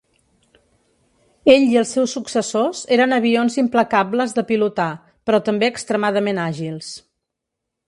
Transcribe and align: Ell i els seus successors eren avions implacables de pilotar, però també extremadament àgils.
Ell 1.55 1.65
i 1.73 1.77
els 1.81 1.91
seus 1.97 2.15
successors 2.17 2.81
eren 2.97 3.13
avions 3.19 3.59
implacables 3.65 4.35
de 4.39 4.47
pilotar, 4.53 4.89
però 5.31 5.43
també 5.51 5.71
extremadament 5.75 6.43
àgils. 6.49 6.93